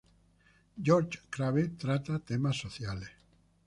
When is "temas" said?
2.17-2.57